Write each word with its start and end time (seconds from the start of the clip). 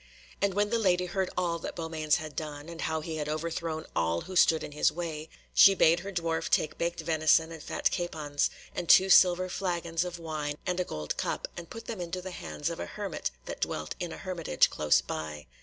And 0.41 0.55
when 0.55 0.71
the 0.71 0.79
lady 0.79 1.05
heard 1.05 1.29
all 1.37 1.59
that 1.59 1.75
Beaumains 1.75 2.15
had 2.15 2.35
done, 2.35 2.69
and 2.69 2.81
how 2.81 3.01
he 3.01 3.17
had 3.17 3.29
overthrown 3.29 3.85
all 3.95 4.21
who 4.21 4.35
stood 4.35 4.63
in 4.63 4.71
his 4.71 4.91
way, 4.91 5.29
she 5.53 5.75
bade 5.75 5.99
her 5.99 6.11
dwarf 6.11 6.49
take 6.49 6.79
baked 6.79 7.01
venison, 7.01 7.51
and 7.51 7.61
fat 7.61 7.91
capons, 7.91 8.49
and 8.73 8.89
two 8.89 9.11
silver 9.11 9.47
flagons 9.47 10.03
of 10.03 10.17
wine 10.17 10.55
and 10.65 10.79
a 10.79 10.83
gold 10.83 11.17
cup, 11.17 11.47
and 11.55 11.69
put 11.69 11.85
them 11.85 12.01
into 12.01 12.19
the 12.19 12.31
hands 12.31 12.71
of 12.71 12.79
a 12.79 12.87
hermit 12.87 13.29
that 13.45 13.61
dwelt 13.61 13.93
in 13.99 14.11
a 14.11 14.17
hermitage 14.17 14.71
close 14.71 15.01
by. 15.01 15.45